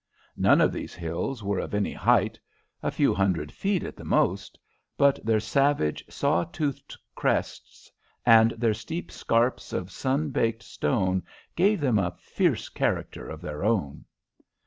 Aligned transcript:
None 0.35 0.61
of 0.61 0.73
these 0.73 0.95
hills 0.95 1.43
were 1.43 1.59
of 1.59 1.75
any 1.75 1.93
height, 1.93 2.39
a 2.81 2.89
few 2.89 3.13
hundred 3.13 3.51
feet 3.51 3.83
at 3.83 3.95
the 3.95 4.03
most, 4.03 4.57
but 4.97 5.23
their 5.23 5.39
savage, 5.39 6.03
saw 6.09 6.43
toothed 6.43 6.97
crests 7.13 7.91
and 8.25 8.49
their 8.53 8.73
steep 8.73 9.11
scarps 9.11 9.73
of 9.73 9.91
sun 9.91 10.31
baked 10.31 10.63
stone 10.63 11.21
gave 11.55 11.79
them 11.81 11.99
a 11.99 12.15
fierce 12.17 12.67
character 12.67 13.29
of 13.29 13.41
their 13.41 13.63
own. 13.63 14.05